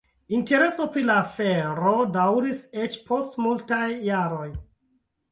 Intereso 0.35 0.85
pri 0.93 1.01
la 1.09 1.17
afero 1.23 1.91
daŭris 2.15 2.61
eĉ 2.85 2.95
post 3.11 3.37
multaj 3.47 3.83
jaroj. 4.07 4.49